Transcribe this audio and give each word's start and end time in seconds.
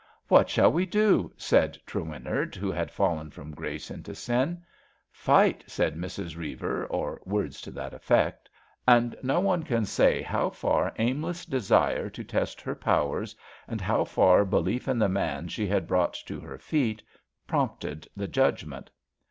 "What 0.29 0.49
shall 0.49 0.71
we 0.71 0.87
do? 0.87 1.31
*' 1.33 1.37
said 1.49 1.77
Trewinnard, 1.85 2.55
who 2.55 2.71
had 2.71 2.89
fallen 2.89 3.29
from 3.29 3.53
grace 3.53 3.91
into 3.91 4.15
sin. 4.15 4.63
Fight,'' 5.11 5.63
said 5.67 5.93
SUPPLEMENTAEY 5.93 6.09
CHAPTER 6.09 6.23
15T 6.23 6.27
Mrs« 6.33 6.39
Beiver, 6.39 6.85
or 6.89 7.21
words 7.23 7.61
to 7.61 7.69
that 7.69 7.93
effect; 7.93 8.49
and 8.87 9.15
no 9.21 9.39
one 9.39 9.61
can 9.61 9.85
say 9.85 10.23
how 10.23 10.49
far 10.49 10.91
aimless 10.97 11.45
desire 11.45 12.09
to 12.09 12.23
test 12.23 12.61
her 12.61 12.73
powers, 12.73 13.35
and 13.67 13.79
how 13.79 14.03
far 14.03 14.43
belief 14.43 14.87
in 14.87 14.97
the 14.97 15.07
man 15.07 15.47
she 15.47 15.67
had 15.67 15.85
brought 15.85 16.15
to 16.25 16.39
her 16.39 16.57
feet 16.57 17.03
prompted 17.45 18.07
the 18.17 18.27
judgment. 18.27 18.89